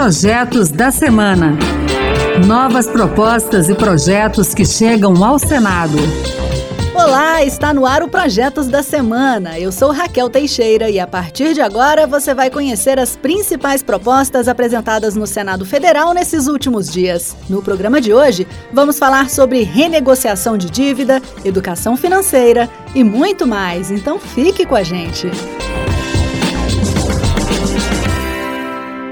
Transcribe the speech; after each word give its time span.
Projetos 0.00 0.70
da 0.70 0.90
Semana. 0.90 1.58
Novas 2.46 2.86
propostas 2.86 3.68
e 3.68 3.74
projetos 3.74 4.54
que 4.54 4.64
chegam 4.64 5.22
ao 5.22 5.38
Senado. 5.38 5.98
Olá, 6.94 7.44
está 7.44 7.74
no 7.74 7.84
ar 7.84 8.02
o 8.02 8.08
Projetos 8.08 8.66
da 8.68 8.82
Semana. 8.82 9.58
Eu 9.58 9.70
sou 9.70 9.92
Raquel 9.92 10.30
Teixeira 10.30 10.88
e 10.88 10.98
a 10.98 11.06
partir 11.06 11.52
de 11.52 11.60
agora 11.60 12.06
você 12.06 12.32
vai 12.32 12.48
conhecer 12.48 12.98
as 12.98 13.14
principais 13.14 13.82
propostas 13.82 14.48
apresentadas 14.48 15.14
no 15.14 15.26
Senado 15.26 15.66
Federal 15.66 16.14
nesses 16.14 16.46
últimos 16.46 16.90
dias. 16.90 17.36
No 17.46 17.60
programa 17.60 18.00
de 18.00 18.14
hoje, 18.14 18.48
vamos 18.72 18.98
falar 18.98 19.28
sobre 19.28 19.64
renegociação 19.64 20.56
de 20.56 20.70
dívida, 20.70 21.20
educação 21.44 21.94
financeira 21.94 22.70
e 22.94 23.04
muito 23.04 23.46
mais. 23.46 23.90
Então 23.90 24.18
fique 24.18 24.64
com 24.64 24.76
a 24.76 24.82
gente. 24.82 25.30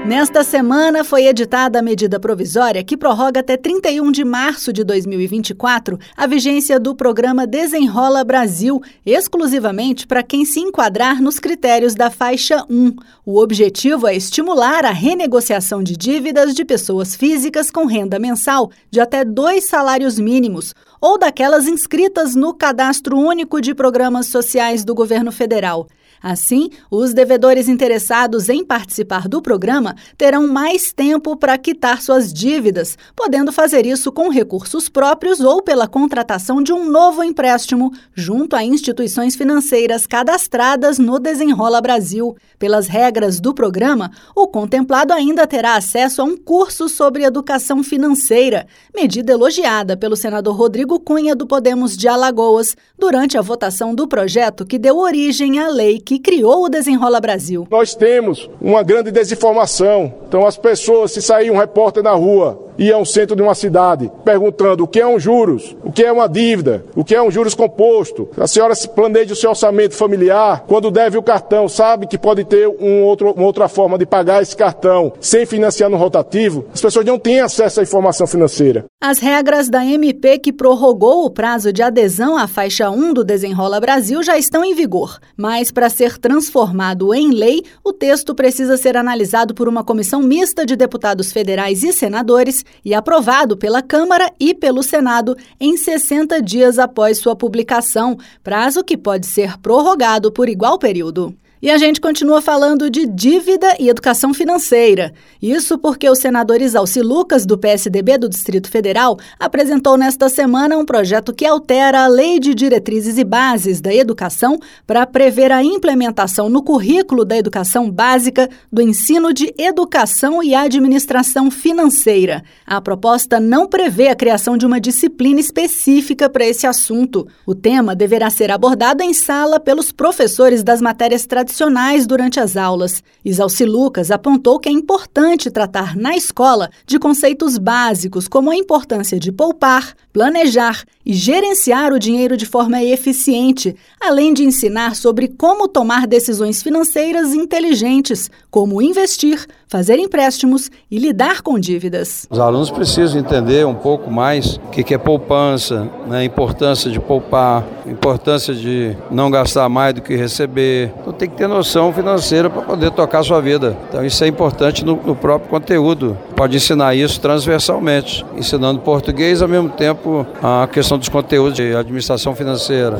Nesta 0.09 0.43
semana 0.43 1.03
foi 1.03 1.27
editada 1.27 1.77
a 1.77 1.83
medida 1.83 2.19
provisória 2.19 2.83
que 2.83 2.97
prorroga 2.97 3.41
até 3.41 3.55
31 3.55 4.11
de 4.11 4.25
março 4.25 4.73
de 4.73 4.83
2024 4.83 5.99
a 6.17 6.25
vigência 6.25 6.79
do 6.79 6.95
programa 6.95 7.45
Desenrola 7.45 8.23
Brasil, 8.23 8.81
exclusivamente 9.05 10.07
para 10.07 10.23
quem 10.23 10.45
se 10.45 10.61
enquadrar 10.61 11.21
nos 11.21 11.37
critérios 11.37 11.93
da 11.93 12.09
faixa 12.09 12.65
1. 12.67 12.95
O 13.23 13.39
objetivo 13.39 14.07
é 14.07 14.15
estimular 14.15 14.83
a 14.83 14.89
renegociação 14.89 15.83
de 15.83 15.95
dívidas 15.95 16.55
de 16.55 16.65
pessoas 16.65 17.15
físicas 17.15 17.69
com 17.69 17.85
renda 17.85 18.17
mensal 18.17 18.71
de 18.89 18.99
até 18.99 19.23
dois 19.23 19.65
salários 19.65 20.17
mínimos 20.17 20.73
ou 21.01 21.17
daquelas 21.17 21.67
inscritas 21.67 22.35
no 22.35 22.53
Cadastro 22.53 23.17
Único 23.17 23.61
de 23.61 23.73
Programas 23.73 24.27
Sociais 24.27 24.83
do 24.83 24.93
Governo 24.93 25.31
Federal. 25.31 25.87
Assim, 26.21 26.69
os 26.91 27.13
devedores 27.13 27.69
interessados 27.69 28.49
em 28.49 28.63
participar 28.63 29.27
do 29.29 29.41
programa 29.41 29.95
terão 30.17 30.47
mais 30.47 30.91
tempo 30.91 31.37
para 31.37 31.57
quitar 31.57 32.01
suas 32.01 32.33
dívidas, 32.33 32.97
podendo 33.15 33.53
fazer 33.53 33.85
isso 33.85 34.11
com 34.11 34.29
recursos 34.29 34.89
próprios 34.89 35.39
ou 35.39 35.61
pela 35.61 35.87
contratação 35.87 36.61
de 36.61 36.73
um 36.73 36.89
novo 36.89 37.23
empréstimo 37.23 37.91
junto 38.13 38.55
a 38.55 38.63
instituições 38.63 39.35
financeiras 39.35 40.05
cadastradas 40.05 40.99
no 40.99 41.19
Desenrola 41.19 41.79
Brasil. 41.79 42.35
Pelas 42.57 42.87
regras 42.87 43.39
do 43.39 43.53
programa, 43.53 44.11
o 44.35 44.45
contemplado 44.45 45.13
ainda 45.13 45.47
terá 45.47 45.75
acesso 45.75 46.21
a 46.21 46.25
um 46.25 46.35
curso 46.35 46.89
sobre 46.89 47.23
educação 47.23 47.81
financeira, 47.81 48.67
medida 48.93 49.31
elogiada 49.31 49.95
pelo 49.95 50.17
senador 50.17 50.55
Rodrigo 50.57 50.88
Cunha 50.97 51.35
do 51.35 51.45
Podemos 51.45 51.97
de 51.97 52.07
Alagoas 52.07 52.77
durante 52.97 53.37
a 53.37 53.41
votação 53.41 53.93
do 53.93 54.07
projeto 54.07 54.65
que 54.65 54.79
deu 54.79 54.97
origem 54.97 55.59
à 55.59 55.67
lei 55.67 55.99
que 55.99 56.19
criou 56.19 56.63
o 56.63 56.69
Desenrola 56.69 57.19
Brasil. 57.19 57.67
Nós 57.69 57.93
temos 57.93 58.49
uma 58.61 58.81
grande 58.81 59.11
desinformação. 59.11 60.13
Então, 60.25 60.45
as 60.45 60.55
pessoas, 60.55 61.11
se 61.11 61.21
sair 61.21 61.51
um 61.51 61.57
repórter 61.57 62.01
na 62.01 62.13
rua 62.13 62.68
ir 62.79 62.93
ao 62.93 63.05
centro 63.05 63.35
de 63.35 63.41
uma 63.41 63.53
cidade 63.53 64.09
perguntando 64.23 64.85
o 64.85 64.87
que 64.87 64.99
é 64.99 65.05
um 65.05 65.19
juros, 65.19 65.75
o 65.83 65.91
que 65.91 66.03
é 66.03 66.11
uma 66.11 66.27
dívida, 66.27 66.85
o 66.95 67.03
que 67.03 67.13
é 67.13 67.21
um 67.21 67.29
juros 67.29 67.53
composto. 67.53 68.29
A 68.37 68.47
senhora 68.47 68.73
se 68.73 68.87
planeja 68.87 69.33
o 69.33 69.35
seu 69.35 69.49
orçamento 69.49 69.93
familiar, 69.93 70.63
quando 70.65 70.89
deve 70.89 71.17
o 71.17 71.23
cartão, 71.23 71.67
sabe 71.67 72.07
que 72.07 72.17
pode 72.17 72.45
ter 72.45 72.67
um 72.67 73.03
outro, 73.03 73.31
uma 73.31 73.45
outra 73.45 73.67
forma 73.67 73.97
de 73.97 74.05
pagar 74.05 74.41
esse 74.41 74.55
cartão 74.55 75.11
sem 75.19 75.45
financiar 75.45 75.89
no 75.89 75.97
rotativo. 75.97 76.65
As 76.73 76.81
pessoas 76.81 77.05
não 77.05 77.19
têm 77.19 77.41
acesso 77.41 77.81
à 77.81 77.83
informação 77.83 78.25
financeira. 78.25 78.85
As 79.01 79.19
regras 79.19 79.69
da 79.69 79.85
MP 79.85 80.39
que 80.39 80.53
prorrogou 80.53 81.25
o 81.25 81.29
prazo 81.29 81.73
de 81.73 81.81
adesão 81.81 82.37
à 82.37 82.47
faixa 82.47 82.89
1 82.89 83.13
do 83.13 83.23
Desenrola 83.23 83.79
Brasil 83.79 84.23
já 84.23 84.37
estão 84.37 84.63
em 84.63 84.73
vigor, 84.73 85.19
mas 85.35 85.71
para 85.71 85.89
ser 85.89 86.17
transformado 86.17 87.13
em 87.13 87.31
lei, 87.31 87.63
o 87.83 87.91
texto 87.91 88.33
precisa 88.33 88.77
ser 88.77 88.95
analisado 88.95 89.53
por 89.53 89.67
uma 89.67 89.83
comissão 89.83 90.21
mista 90.21 90.65
de 90.65 90.75
deputados 90.75 91.31
federais 91.31 91.83
e 91.83 91.91
senadores 91.91 92.63
e 92.83 92.93
aprovado 92.93 93.57
pela 93.57 93.81
Câmara 93.81 94.31
e 94.39 94.53
pelo 94.53 94.83
Senado 94.83 95.35
em 95.59 95.77
60 95.77 96.41
dias 96.41 96.79
após 96.79 97.17
sua 97.17 97.35
publicação, 97.35 98.17
prazo 98.43 98.83
que 98.83 98.97
pode 98.97 99.25
ser 99.27 99.57
prorrogado 99.59 100.31
por 100.31 100.49
igual 100.49 100.77
período. 100.77 101.35
E 101.61 101.69
a 101.69 101.77
gente 101.77 101.99
continua 101.99 102.41
falando 102.41 102.89
de 102.89 103.05
dívida 103.05 103.75
e 103.77 103.89
educação 103.89 104.33
financeira. 104.33 105.11
Isso 105.41 105.77
porque 105.77 106.09
o 106.09 106.15
senador 106.15 106.61
Isalci 106.61 107.01
Lucas, 107.01 107.45
do 107.45 107.57
PSDB 107.57 108.17
do 108.17 108.29
Distrito 108.29 108.69
Federal, 108.69 109.19
apresentou 109.37 109.97
nesta 109.97 110.29
semana 110.29 110.77
um 110.77 110.85
projeto 110.85 111.33
que 111.33 111.45
altera 111.45 112.05
a 112.05 112.07
Lei 112.07 112.39
de 112.39 112.55
Diretrizes 112.55 113.17
e 113.17 113.25
Bases 113.25 113.81
da 113.81 113.93
Educação 113.93 114.57
para 114.87 115.05
prever 115.05 115.51
a 115.51 115.61
implementação 115.61 116.47
no 116.49 116.63
currículo 116.63 117.25
da 117.25 117.37
educação 117.37 117.91
básica 117.91 118.49
do 118.71 118.81
ensino 118.81 119.33
de 119.33 119.53
educação 119.57 120.41
e 120.41 120.55
administração 120.55 121.51
financeira. 121.51 122.41
A 122.65 122.79
proposta 122.79 123.37
não 123.37 123.67
prevê 123.67 124.07
a 124.07 124.15
criação 124.15 124.55
de 124.55 124.65
uma 124.65 124.79
disciplina 124.79 125.41
específica 125.41 126.29
para 126.29 126.45
esse 126.45 126.65
assunto. 126.65 127.27
O 127.45 127.53
tema 127.53 127.93
deverá 127.93 128.29
ser 128.29 128.49
abordado 128.49 129.03
em 129.03 129.13
sala 129.13 129.59
pelos 129.59 129.91
professores 129.91 130.63
das 130.63 130.79
matérias 130.79 131.25
tradicionais 131.25 131.48
tradicionais 131.49 132.05
durante 132.05 132.39
as 132.39 132.55
aulas. 132.55 133.03
Isalci 133.25 133.65
Lucas 133.65 134.11
apontou 134.11 134.59
que 134.59 134.69
é 134.69 134.71
importante 134.71 135.49
tratar 135.49 135.95
na 135.95 136.15
escola 136.15 136.69
de 136.85 136.99
conceitos 136.99 137.57
básicos 137.57 138.27
como 138.27 138.51
a 138.51 138.55
importância 138.55 139.19
de 139.19 139.31
poupar, 139.31 139.93
planejar 140.13 140.83
e 141.05 141.13
gerenciar 141.13 141.91
o 141.91 141.99
dinheiro 141.99 142.37
de 142.37 142.45
forma 142.45 142.83
eficiente, 142.83 143.75
além 143.99 144.33
de 144.33 144.43
ensinar 144.43 144.95
sobre 144.95 145.27
como 145.27 145.67
tomar 145.67 146.05
decisões 146.05 146.61
financeiras 146.61 147.33
inteligentes, 147.33 148.29
como 148.51 148.81
investir, 148.81 149.45
fazer 149.67 149.97
empréstimos 149.99 150.69
e 150.89 150.97
lidar 150.97 151.41
com 151.41 151.59
dívidas. 151.59 152.27
Os 152.29 152.39
alunos 152.39 152.69
precisam 152.69 153.19
entender 153.19 153.65
um 153.65 153.75
pouco 153.75 154.11
mais 154.11 154.57
o 154.57 154.69
que 154.69 154.93
é 154.93 154.97
poupança, 154.97 155.89
né, 156.07 156.19
a 156.19 156.23
importância 156.23 156.91
de 156.91 156.99
poupar, 156.99 157.63
a 157.85 157.89
importância 157.89 158.53
de 158.53 158.95
não 159.09 159.31
gastar 159.31 159.67
mais 159.69 159.93
do 159.93 160.01
que 160.01 160.15
receber. 160.15 160.91
Então 161.01 161.13
tem 161.13 161.29
que 161.29 161.35
ter 161.39 161.47
noção 161.47 161.93
financeira 161.93 162.49
para 162.49 162.61
poder 162.61 162.91
tocar 162.91 163.19
a 163.19 163.23
sua 163.23 163.41
vida. 163.41 163.77
Então 163.87 164.05
isso 164.05 164.21
é 164.25 164.27
importante 164.27 164.83
no, 164.83 164.97
no 164.97 165.15
próprio 165.15 165.49
conteúdo. 165.49 166.17
Pode 166.35 166.57
ensinar 166.57 166.93
isso 166.95 167.17
transversalmente, 167.21 168.25
ensinando 168.35 168.81
português 168.81 169.41
ao 169.41 169.47
mesmo 169.47 169.69
tempo 169.69 170.27
a 170.43 170.67
questão 170.67 170.97
dos 170.97 171.07
conteúdos 171.07 171.53
de 171.53 171.73
administração 171.73 172.35
financeira. 172.35 172.97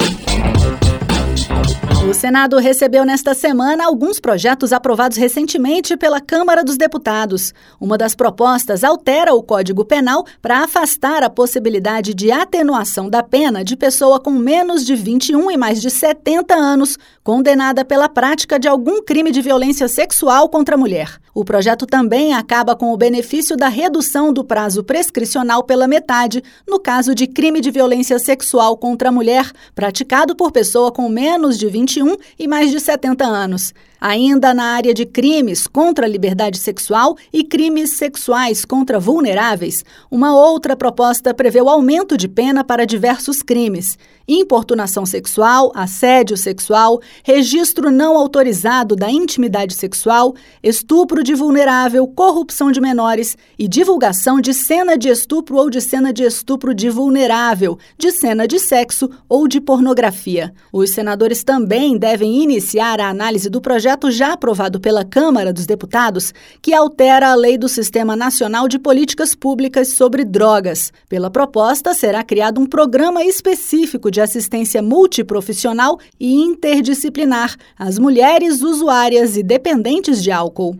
O 2.09 2.14
Senado 2.14 2.58
recebeu 2.58 3.06
nesta 3.06 3.36
semana 3.36 3.86
alguns 3.86 4.20
projetos 4.20 4.74
aprovados 4.74 5.16
recentemente 5.16 5.96
pela 5.96 6.20
Câmara 6.20 6.64
dos 6.64 6.75
Deputados. 6.75 7.53
Uma 7.80 8.00
das 8.00 8.16
propostas 8.16 8.84
altera 8.84 9.36
o 9.36 9.44
Código 9.44 9.86
Penal 9.86 10.25
para 10.42 10.64
afastar 10.64 11.22
a 11.22 11.30
possibilidade 11.30 12.16
de 12.16 12.31
atenuação 12.31 13.12
da 13.12 13.22
pena 13.22 13.64
de 13.64 13.78
pessoa 13.78 14.19
com 14.19 14.31
menos 14.31 14.88
de 14.88 14.96
21 14.96 15.52
e 15.52 15.58
mais 15.58 15.80
de 15.80 15.92
70 15.92 16.56
anos 16.56 16.98
condenada 17.24 17.86
pela 17.86 18.09
prática 18.09 18.58
de 18.58 18.68
algum 18.68 19.03
crime 19.03 19.30
de 19.30 19.40
violência 19.40 19.88
sexual 19.88 20.50
contra 20.50 20.74
a 20.74 20.80
mulher. 20.80 21.19
O 21.31 21.46
projeto 21.46 21.86
também 21.86 22.34
acaba 22.34 22.75
com 22.75 22.92
o 22.92 22.98
benefício 22.98 23.56
da 23.56 23.68
redução 23.68 24.34
do 24.34 24.44
prazo 24.44 24.84
prescricional 24.84 25.64
pela 25.64 25.88
metade 25.88 26.44
no 26.68 26.80
caso 26.80 27.14
de 27.14 27.28
crime 27.28 27.62
de 27.62 27.69
violência 27.69 28.18
sexual 28.18 28.75
contra 28.75 29.09
a 29.09 29.12
mulher 29.12 29.52
praticado 29.75 30.36
por 30.36 30.52
pessoa 30.52 30.92
com 30.92 31.08
menos 31.08 31.59
de 31.59 31.68
21 31.68 31.99
21 32.00 32.18
e 32.38 32.48
mais 32.48 32.72
de 32.72 32.80
70 32.80 33.26
anos. 33.26 33.74
Ainda 34.02 34.54
na 34.54 34.64
área 34.64 34.94
de 34.94 35.06
crimes 35.06 35.68
contra 35.68 36.06
a 36.06 36.10
liberdade 36.10 36.58
sexual 36.58 37.18
e 37.34 37.44
crimes 37.44 37.98
sexuais 37.98 38.64
contra 38.64 38.98
vulneráveis, 38.98 39.84
uma 40.10 40.34
outra 40.34 40.74
proposta 40.74 41.34
prevê 41.34 41.60
o 41.60 41.68
aumento 41.68 42.16
de 42.16 42.30
pena 42.30 42.64
para 42.64 42.86
diversos 42.86 43.44
crimes: 43.44 43.98
importunação 44.26 45.06
sexual, 45.06 45.70
assédio 45.76 46.38
sexual, 46.38 47.02
registro 47.26 47.92
não 47.92 48.16
autorizado 48.16 48.96
da 48.96 49.12
intimidade 49.12 49.74
sexual, 49.74 50.34
estupro 50.63 51.22
de 51.22 51.36
vulnerável, 51.36 52.07
corrupção 52.07 52.72
de 52.72 52.80
menores 52.80 53.38
e 53.57 53.68
divulgação 53.68 54.40
de 54.40 54.54
cena 54.54 54.98
de 54.98 55.10
estupro 55.10 55.57
ou 55.57 55.69
de 55.69 55.81
cena 55.81 56.13
de 56.13 56.24
estupro 56.24 56.74
de 56.74 56.90
vulnerável, 56.90 57.78
de 57.98 58.12
cena 58.12 58.48
de 58.48 58.60
sexo 58.60 59.10
ou 59.28 59.45
de 59.45 59.60
pornografia. 59.60 60.54
Os 60.72 60.92
senadores 60.92 61.44
também 61.44 61.98
devem 61.98 62.42
iniciar 62.42 63.02
a 63.02 63.10
análise 63.10 63.50
do 63.50 63.60
projeto 63.60 63.88
projeto 63.89 64.12
já 64.12 64.33
aprovado 64.33 64.80
pela 64.80 65.03
Câmara 65.03 65.51
dos 65.53 65.65
Deputados 65.65 66.33
que 66.62 66.74
altera 66.74 67.31
a 67.31 67.36
Lei 67.36 67.57
do 67.57 67.68
Sistema 67.68 68.15
Nacional 68.15 68.68
de 68.68 68.77
Políticas 68.77 69.33
Públicas 69.33 69.89
sobre 69.89 70.24
Drogas. 70.24 70.91
Pela 71.07 71.30
proposta, 71.31 71.94
será 71.94 72.24
criado 72.24 72.59
um 72.62 72.65
programa 72.65 73.24
específico 73.24 74.12
de 74.12 74.21
assistência 74.21 74.81
multiprofissional 74.81 76.00
e 76.19 76.33
interdisciplinar 76.33 77.56
às 77.77 77.97
mulheres 77.97 78.62
usuárias 78.62 79.38
e 79.38 79.44
dependentes 79.44 80.21
de 80.21 80.31
álcool. 80.31 80.75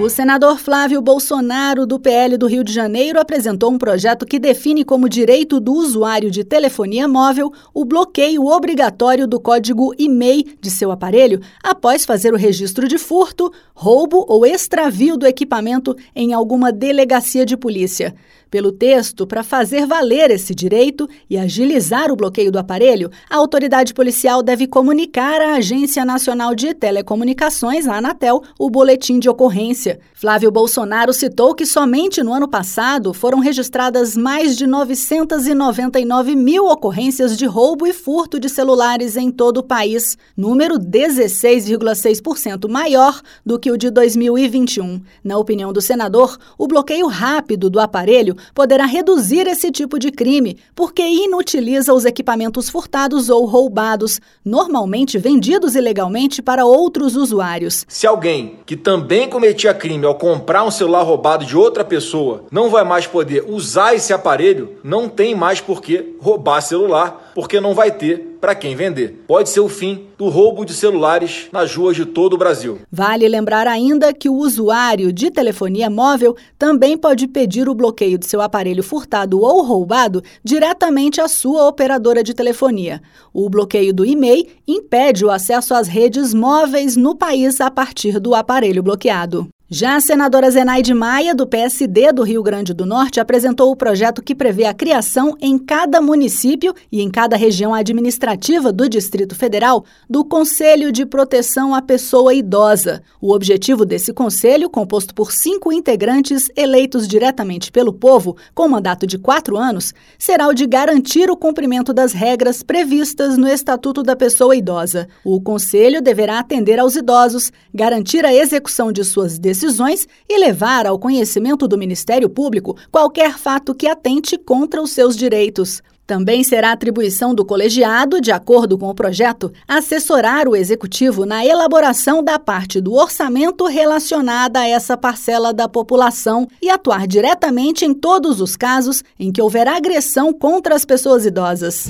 O 0.00 0.08
senador 0.08 0.58
Flávio 0.58 1.00
Bolsonaro, 1.00 1.86
do 1.86 2.00
PL 2.00 2.36
do 2.36 2.46
Rio 2.46 2.64
de 2.64 2.72
Janeiro, 2.72 3.20
apresentou 3.20 3.70
um 3.70 3.78
projeto 3.78 4.26
que 4.26 4.38
define 4.38 4.84
como 4.84 5.08
direito 5.08 5.60
do 5.60 5.72
usuário 5.74 6.30
de 6.30 6.42
telefonia 6.42 7.06
móvel 7.06 7.52
o 7.74 7.84
bloqueio 7.84 8.46
obrigatório 8.46 9.28
do 9.28 9.38
código 9.38 9.94
e-mail 9.98 10.44
de 10.60 10.70
seu 10.70 10.90
aparelho 10.90 11.40
após 11.62 12.04
fazer 12.04 12.32
o 12.32 12.38
registro 12.38 12.88
de 12.88 12.98
furto, 12.98 13.52
roubo 13.74 14.24
ou 14.28 14.44
extravio 14.46 15.16
do 15.16 15.26
equipamento 15.26 15.94
em 16.16 16.32
alguma 16.32 16.72
delegacia 16.72 17.44
de 17.44 17.56
polícia. 17.56 18.14
Pelo 18.52 18.70
texto, 18.70 19.26
para 19.26 19.42
fazer 19.42 19.86
valer 19.86 20.30
esse 20.30 20.54
direito 20.54 21.08
e 21.30 21.38
agilizar 21.38 22.12
o 22.12 22.16
bloqueio 22.16 22.52
do 22.52 22.58
aparelho, 22.58 23.10
a 23.30 23.36
autoridade 23.36 23.94
policial 23.94 24.42
deve 24.42 24.66
comunicar 24.66 25.40
à 25.40 25.54
Agência 25.54 26.04
Nacional 26.04 26.54
de 26.54 26.74
Telecomunicações, 26.74 27.86
a 27.86 27.96
Anatel, 27.96 28.42
o 28.58 28.68
boletim 28.68 29.18
de 29.18 29.26
ocorrência. 29.26 29.81
Flávio 30.14 30.50
Bolsonaro 30.50 31.12
citou 31.12 31.54
que 31.54 31.66
somente 31.66 32.22
no 32.22 32.32
ano 32.32 32.48
passado 32.48 33.12
foram 33.12 33.40
registradas 33.40 34.16
mais 34.16 34.56
de 34.56 34.66
999 34.66 36.36
mil 36.36 36.66
ocorrências 36.66 37.36
de 37.36 37.44
roubo 37.44 37.86
e 37.86 37.92
furto 37.92 38.38
de 38.38 38.48
celulares 38.48 39.16
em 39.16 39.30
todo 39.30 39.58
o 39.58 39.62
país, 39.62 40.16
número 40.36 40.78
16,6% 40.78 42.68
maior 42.68 43.20
do 43.44 43.58
que 43.58 43.70
o 43.70 43.76
de 43.76 43.90
2021. 43.90 45.00
Na 45.24 45.36
opinião 45.36 45.72
do 45.72 45.80
senador, 45.80 46.38
o 46.56 46.66
bloqueio 46.66 47.06
rápido 47.06 47.68
do 47.68 47.80
aparelho 47.80 48.36
poderá 48.54 48.86
reduzir 48.86 49.46
esse 49.46 49.70
tipo 49.70 49.98
de 49.98 50.10
crime, 50.10 50.56
porque 50.74 51.02
inutiliza 51.02 51.92
os 51.92 52.04
equipamentos 52.04 52.68
furtados 52.68 53.28
ou 53.28 53.44
roubados, 53.44 54.20
normalmente 54.44 55.18
vendidos 55.18 55.74
ilegalmente 55.74 56.40
para 56.40 56.64
outros 56.64 57.16
usuários. 57.16 57.84
Se 57.88 58.06
alguém 58.06 58.58
que 58.64 58.76
também 58.76 59.28
cometia 59.28 59.71
crime 59.74 60.06
ao 60.06 60.14
comprar 60.14 60.64
um 60.64 60.70
celular 60.70 61.02
roubado 61.02 61.44
de 61.44 61.56
outra 61.56 61.84
pessoa 61.84 62.44
não 62.50 62.70
vai 62.70 62.84
mais 62.84 63.06
poder 63.06 63.44
usar 63.46 63.94
esse 63.94 64.12
aparelho, 64.12 64.76
não 64.82 65.08
tem 65.08 65.34
mais 65.34 65.60
por 65.60 65.80
que 65.80 66.16
roubar 66.20 66.60
celular, 66.60 67.32
porque 67.34 67.60
não 67.60 67.74
vai 67.74 67.90
ter 67.90 68.31
para 68.42 68.56
quem 68.56 68.74
vender. 68.74 69.22
Pode 69.24 69.50
ser 69.50 69.60
o 69.60 69.68
fim 69.68 70.08
do 70.18 70.28
roubo 70.28 70.64
de 70.64 70.74
celulares 70.74 71.46
nas 71.52 71.72
ruas 71.76 71.94
de 71.94 72.04
todo 72.04 72.32
o 72.32 72.36
Brasil. 72.36 72.80
Vale 72.90 73.28
lembrar 73.28 73.68
ainda 73.68 74.12
que 74.12 74.28
o 74.28 74.34
usuário 74.34 75.12
de 75.12 75.30
telefonia 75.30 75.88
móvel 75.88 76.34
também 76.58 76.98
pode 76.98 77.28
pedir 77.28 77.68
o 77.68 77.74
bloqueio 77.74 78.18
de 78.18 78.26
seu 78.26 78.40
aparelho 78.40 78.82
furtado 78.82 79.40
ou 79.40 79.62
roubado 79.62 80.24
diretamente 80.42 81.20
à 81.20 81.28
sua 81.28 81.68
operadora 81.68 82.24
de 82.24 82.34
telefonia. 82.34 83.00
O 83.32 83.48
bloqueio 83.48 83.94
do 83.94 84.04
e-mail 84.04 84.48
impede 84.66 85.24
o 85.24 85.30
acesso 85.30 85.72
às 85.72 85.86
redes 85.86 86.34
móveis 86.34 86.96
no 86.96 87.14
país 87.14 87.60
a 87.60 87.70
partir 87.70 88.18
do 88.18 88.34
aparelho 88.34 88.82
bloqueado. 88.82 89.48
Já 89.74 89.96
a 89.96 90.00
senadora 90.02 90.50
Zenaide 90.50 90.92
Maia, 90.92 91.34
do 91.34 91.46
PSD 91.46 92.12
do 92.12 92.22
Rio 92.22 92.42
Grande 92.42 92.74
do 92.74 92.84
Norte, 92.84 93.18
apresentou 93.18 93.70
o 93.70 93.76
projeto 93.76 94.22
que 94.22 94.34
prevê 94.34 94.66
a 94.66 94.74
criação 94.74 95.34
em 95.40 95.56
cada 95.56 95.98
município 95.98 96.74
e 96.92 97.00
em 97.00 97.10
cada 97.10 97.38
região 97.38 97.72
administrativa 97.72 98.31
do 98.72 98.88
Distrito 98.88 99.34
Federal 99.34 99.84
do 100.08 100.24
Conselho 100.24 100.90
de 100.90 101.04
Proteção 101.04 101.74
à 101.74 101.82
Pessoa 101.82 102.32
Idosa. 102.32 103.02
O 103.20 103.34
objetivo 103.34 103.84
desse 103.84 104.12
conselho, 104.12 104.70
composto 104.70 105.14
por 105.14 105.32
cinco 105.32 105.70
integrantes 105.70 106.48
eleitos 106.56 107.06
diretamente 107.06 107.70
pelo 107.70 107.92
povo, 107.92 108.36
com 108.54 108.66
mandato 108.68 109.06
de 109.06 109.18
quatro 109.18 109.58
anos, 109.58 109.92
será 110.18 110.48
o 110.48 110.54
de 110.54 110.66
garantir 110.66 111.30
o 111.30 111.36
cumprimento 111.36 111.92
das 111.92 112.12
regras 112.12 112.62
previstas 112.62 113.36
no 113.36 113.46
Estatuto 113.46 114.02
da 114.02 114.16
Pessoa 114.16 114.56
Idosa. 114.56 115.08
O 115.24 115.40
conselho 115.40 116.00
deverá 116.00 116.38
atender 116.38 116.80
aos 116.80 116.96
idosos, 116.96 117.52
garantir 117.74 118.24
a 118.24 118.34
execução 118.34 118.90
de 118.90 119.04
suas 119.04 119.38
decisões 119.38 120.08
e 120.26 120.38
levar 120.38 120.86
ao 120.86 120.98
conhecimento 120.98 121.68
do 121.68 121.76
Ministério 121.76 122.30
Público 122.30 122.76
qualquer 122.90 123.36
fato 123.36 123.74
que 123.74 123.86
atente 123.86 124.38
contra 124.38 124.80
os 124.80 124.92
seus 124.92 125.16
direitos. 125.16 125.82
Também 126.12 126.44
será 126.44 126.72
atribuição 126.72 127.34
do 127.34 127.42
colegiado, 127.42 128.20
de 128.20 128.30
acordo 128.30 128.76
com 128.76 128.86
o 128.90 128.94
projeto, 128.94 129.50
assessorar 129.66 130.46
o 130.46 130.54
executivo 130.54 131.24
na 131.24 131.42
elaboração 131.42 132.22
da 132.22 132.38
parte 132.38 132.82
do 132.82 132.92
orçamento 132.92 133.64
relacionada 133.64 134.60
a 134.60 134.68
essa 134.68 134.94
parcela 134.94 135.54
da 135.54 135.66
população 135.66 136.46
e 136.60 136.68
atuar 136.68 137.06
diretamente 137.06 137.86
em 137.86 137.94
todos 137.94 138.42
os 138.42 138.58
casos 138.58 139.02
em 139.18 139.32
que 139.32 139.40
houver 139.40 139.66
agressão 139.66 140.34
contra 140.34 140.74
as 140.74 140.84
pessoas 140.84 141.24
idosas. 141.24 141.86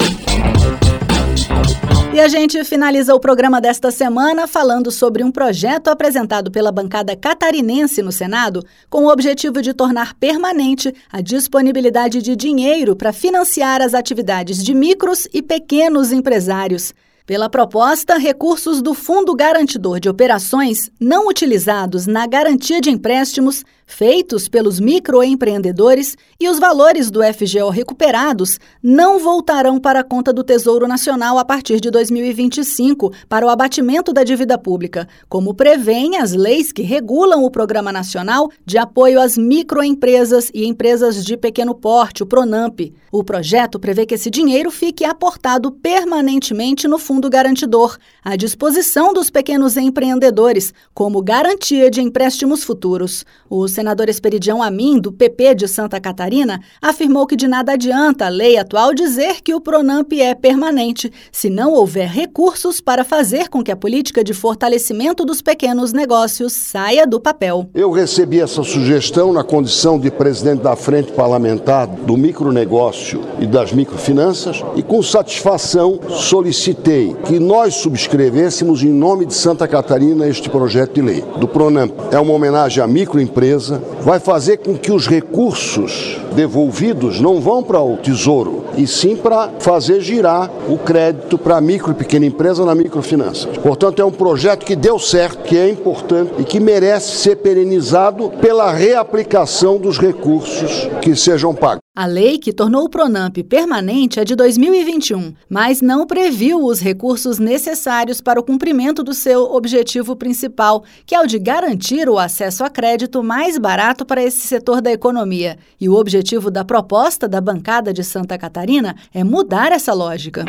E 2.15 2.21
a 2.21 2.29
gente 2.29 2.63
finaliza 2.63 3.15
o 3.15 3.21
programa 3.21 3.59
desta 3.59 3.91
semana 3.91 4.47
falando 4.47 4.91
sobre 4.91 5.25
um 5.25 5.33
projeto 5.33 5.89
apresentado 5.89 6.51
pela 6.51 6.71
bancada 6.71 7.17
catarinense 7.17 8.03
no 8.03 8.13
Senado 8.13 8.63
com 8.91 9.07
o 9.07 9.11
objetivo 9.11 9.63
de 9.63 9.73
tornar 9.73 10.13
permanente 10.17 10.95
a 11.11 11.23
disponibilidade 11.23 12.21
de 12.21 12.37
dinheiro 12.37 12.95
para 12.95 13.15
financiar 13.15 13.81
as 13.81 13.95
atividades 13.95 14.63
de 14.63 14.75
micros 14.75 15.27
e 15.33 15.41
pequenos 15.41 16.13
empresários. 16.13 16.93
Pela 17.25 17.49
proposta, 17.49 18.19
recursos 18.19 18.83
do 18.83 18.95
Fundo 18.95 19.33
Garantidor 19.35 20.01
de 20.01 20.09
Operações 20.09 20.91
não 20.99 21.29
utilizados 21.29 22.05
na 22.05 22.27
garantia 22.27 22.81
de 22.81 22.91
empréstimos 22.91 23.65
feitos 23.87 24.49
pelos 24.49 24.81
microempreendedores 24.81 26.17
e 26.41 26.49
os 26.49 26.59
valores 26.59 27.11
do 27.11 27.21
FGO 27.23 27.69
recuperados 27.69 28.59
não 28.83 29.19
voltarão 29.19 29.79
para 29.79 30.01
a 30.01 30.05
conta 30.05 30.33
do 30.33 30.43
Tesouro 30.43 30.89
Nacional 30.89 31.39
a 31.39 31.45
partir 31.45 31.79
de 31.79 31.91
2025 31.91 33.13
para 33.29 33.47
o 33.47 33.51
abatimento 33.51 34.13
da 34.13 34.25
dívida 34.25 34.57
pública, 34.57 35.07
como 35.29 35.55
prevêem 35.55 36.17
as 36.17 36.33
leis 36.33 36.73
que 36.73 36.83
regulam 36.83 37.45
o 37.45 37.51
Programa 37.51 37.93
Nacional 37.93 38.51
de 38.65 38.79
Apoio 38.79 39.21
às 39.21 39.37
Microempresas 39.37 40.51
e 40.55 40.65
Empresas 40.65 41.23
de 41.23 41.37
Pequeno 41.37 41.75
Porte, 41.75 42.23
o 42.23 42.27
PRONAMP. 42.27 42.95
O 43.13 43.23
projeto 43.23 43.79
prevê 43.79 44.07
que 44.07 44.15
esse 44.15 44.31
dinheiro 44.31 44.71
fique 44.71 45.05
aportado 45.05 45.71
permanentemente 45.71 46.89
no 46.89 46.99
Fundo 46.99 47.12
Garantidor, 47.21 47.97
à 48.25 48.37
disposição 48.37 49.13
dos 49.13 49.31
pequenos 49.31 49.77
empreendedores, 49.77 50.73
como 50.95 51.23
garantia 51.23 51.91
de 51.91 52.01
empréstimos 52.01 52.65
futuros. 52.65 53.25
O 53.49 53.67
senador 53.67 54.09
Esperidião 54.09 54.63
Amin, 54.63 55.01
do 55.01 55.13
PP 55.13 55.55
de 55.55 55.69
Santa 55.69 56.01
Catarina, 56.01 56.61
afirmou 56.81 57.27
que 57.27 57.37
de 57.37 57.49
nada 57.49 57.73
adianta 57.73 58.27
a 58.27 58.29
lei 58.29 58.57
atual 58.57 58.95
dizer 58.95 59.41
que 59.43 59.55
o 59.55 59.61
Pronamp 59.61 60.13
é 60.13 60.35
permanente, 60.35 61.13
se 61.31 61.51
não 61.51 61.73
houver 61.73 62.09
recursos 62.09 62.81
para 62.81 63.05
fazer 63.05 63.49
com 63.49 63.63
que 63.63 63.73
a 63.73 63.77
política 63.77 64.23
de 64.23 64.35
fortalecimento 64.35 65.25
dos 65.25 65.43
pequenos 65.43 65.93
negócios 65.93 66.53
saia 66.53 67.07
do 67.07 67.21
papel. 67.21 67.69
Eu 67.75 67.91
recebi 67.91 68.41
essa 68.41 68.63
sugestão 68.63 69.33
na 69.33 69.43
condição 69.43 69.99
de 69.99 70.11
presidente 70.11 70.63
da 70.63 70.77
Frente 70.77 71.13
Parlamentar 71.13 71.87
do 71.87 72.17
Micronegócio 72.17 73.21
e 73.41 73.47
das 73.47 73.73
Microfinanças 73.73 74.63
e, 74.77 74.83
com 74.83 75.03
satisfação, 75.03 76.01
solicitei 76.09 77.02
que 77.25 77.39
nós 77.39 77.75
subscrevêssemos 77.75 78.83
em 78.83 78.89
nome 78.89 79.27
de 79.27 79.35
Santa 79.35 79.69
Catarina 79.69 80.27
este 80.27 80.49
projeto 80.49 80.95
de 80.95 81.03
lei 81.03 81.25
do 81.39 81.49
Pronamp. 81.49 81.93
É 82.11 82.19
uma 82.19 82.33
homenagem 82.33 82.83
à 82.83 82.87
microempresa 82.87 83.83
vai 84.01 84.19
fazer 84.19 84.59
com 84.59 84.77
que 84.77 84.93
os 84.93 85.07
recursos 85.07 86.19
devolvidos 86.35 87.21
não 87.21 87.41
vão 87.41 87.63
para 87.63 87.81
o 87.81 87.97
tesouro, 87.97 88.65
e 88.77 88.87
sim 88.87 89.17
para 89.17 89.51
fazer 89.59 90.01
girar 90.01 90.51
o 90.69 90.79
crédito 90.79 91.39
para 91.39 91.57
a 91.57 91.61
micro 91.61 91.93
e 91.93 91.95
pequena 91.95 92.27
empresa 92.27 92.65
na 92.65 92.75
microfinança. 92.75 93.49
Portanto, 93.63 94.01
é 94.01 94.05
um 94.05 94.11
projeto 94.11 94.65
que 94.65 94.75
deu 94.75 94.99
certo, 94.99 95.43
que 95.43 95.57
é 95.57 95.69
importante 95.69 96.33
e 96.39 96.45
que 96.45 96.59
merece 96.59 97.17
ser 97.19 97.37
perenizado 97.37 98.31
pela 98.41 98.73
reaplicação 98.73 99.79
dos 99.79 99.99
recursos 99.99 100.89
que 101.01 101.15
sejam 101.15 101.55
pagos. 101.55 101.82
A 101.95 102.07
lei 102.07 102.39
que 102.39 102.55
tornou 102.55 102.85
o 102.85 102.89
Pronamp 102.89 103.37
permanente 103.47 104.19
é 104.19 104.25
de 104.25 104.35
2021, 104.35 105.35
mas 105.47 105.83
não 105.83 106.07
previu 106.07 106.65
os 106.65 106.81
recursos 106.81 107.39
necessários 107.39 108.19
para 108.19 108.41
o 108.41 108.43
cumprimento 108.43 109.03
do 109.05 109.13
seu 109.13 109.43
objetivo 109.43 110.17
principal, 110.17 110.85
que 111.05 111.15
é 111.15 111.21
o 111.21 111.27
de 111.27 111.39
garantir 111.39 112.09
o 112.09 112.19
acesso 112.19 112.65
a 112.65 112.71
crédito 112.71 113.23
mais 113.23 113.59
barato 113.59 114.07
para 114.07 114.23
esse 114.23 114.41
setor 114.47 114.81
da 114.81 114.91
economia. 114.91 115.59
E 115.79 115.87
o 115.87 115.95
objetivo 115.95 116.51
da 116.51 116.65
proposta 116.65 117.29
da 117.29 117.43
bancada 117.43 117.93
de 117.93 118.03
Santa 118.03 118.39
Catarina 118.39 118.97
é 119.13 119.23
mudar 119.23 119.71
essa 119.71 119.93
lógica. 119.93 120.47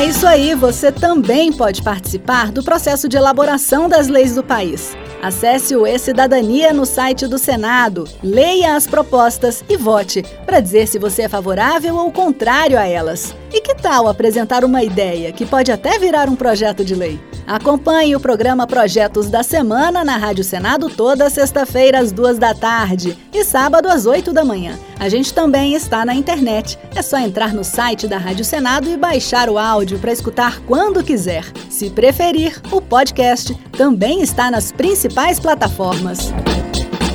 É 0.00 0.06
isso 0.06 0.24
aí, 0.24 0.54
você 0.54 0.92
também 0.92 1.52
pode 1.52 1.82
participar 1.82 2.52
do 2.52 2.62
processo 2.62 3.08
de 3.08 3.16
elaboração 3.16 3.88
das 3.88 4.06
leis 4.06 4.36
do 4.36 4.44
país. 4.44 4.96
Acesse 5.22 5.76
o 5.76 5.86
E-Cidadania 5.86 6.72
no 6.72 6.84
site 6.84 7.28
do 7.28 7.38
Senado, 7.38 8.08
leia 8.24 8.74
as 8.74 8.88
propostas 8.88 9.62
e 9.68 9.76
vote 9.76 10.24
para 10.44 10.58
dizer 10.58 10.88
se 10.88 10.98
você 10.98 11.22
é 11.22 11.28
favorável 11.28 11.94
ou 11.94 12.10
contrário 12.10 12.76
a 12.76 12.88
elas. 12.88 13.32
E 13.52 13.60
que 13.60 13.74
tal 13.74 14.08
apresentar 14.08 14.64
uma 14.64 14.82
ideia 14.82 15.30
que 15.30 15.44
pode 15.44 15.70
até 15.70 15.98
virar 15.98 16.28
um 16.28 16.34
projeto 16.34 16.82
de 16.82 16.94
lei? 16.94 17.20
Acompanhe 17.46 18.16
o 18.16 18.20
programa 18.20 18.66
Projetos 18.66 19.28
da 19.28 19.42
Semana 19.42 20.02
na 20.02 20.16
Rádio 20.16 20.42
Senado 20.42 20.88
toda 20.88 21.28
sexta-feira 21.28 21.98
às 21.98 22.12
duas 22.12 22.38
da 22.38 22.54
tarde 22.54 23.18
e 23.30 23.44
sábado 23.44 23.88
às 23.88 24.06
oito 24.06 24.32
da 24.32 24.42
manhã. 24.42 24.78
A 24.98 25.08
gente 25.08 25.34
também 25.34 25.74
está 25.74 26.04
na 26.04 26.14
internet. 26.14 26.78
É 26.94 27.02
só 27.02 27.18
entrar 27.18 27.52
no 27.52 27.62
site 27.62 28.08
da 28.08 28.16
Rádio 28.16 28.44
Senado 28.44 28.88
e 28.88 28.96
baixar 28.96 29.50
o 29.50 29.58
áudio 29.58 29.98
para 29.98 30.12
escutar 30.12 30.60
quando 30.60 31.04
quiser. 31.04 31.44
Se 31.68 31.90
preferir, 31.90 32.58
o 32.70 32.80
podcast 32.80 33.54
também 33.76 34.22
está 34.22 34.50
nas 34.50 34.72
principais 34.72 35.38
plataformas. 35.38 36.32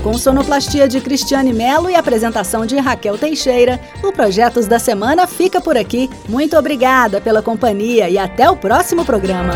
Com 0.03 0.17
sonoplastia 0.17 0.87
de 0.87 1.01
Cristiane 1.01 1.51
Melo 1.51 1.89
e 1.89 1.95
apresentação 1.95 2.65
de 2.65 2.77
Raquel 2.77 3.17
Teixeira, 3.17 3.79
o 4.03 4.11
Projetos 4.11 4.65
da 4.67 4.79
Semana 4.79 5.27
fica 5.27 5.59
por 5.59 5.75
aqui. 5.75 6.09
Muito 6.29 6.57
obrigada 6.57 7.19
pela 7.19 7.41
companhia 7.41 8.09
e 8.09 8.17
até 8.17 8.49
o 8.49 8.55
próximo 8.55 9.03
programa. 9.03 9.53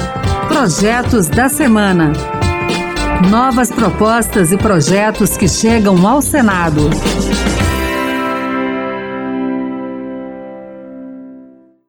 Projetos 0.48 1.28
da 1.28 1.48
Semana. 1.48 2.12
Novas 3.30 3.72
propostas 3.72 4.52
e 4.52 4.58
projetos 4.58 5.38
que 5.38 5.48
chegam 5.48 6.06
ao 6.08 6.22
Senado. 6.22 6.90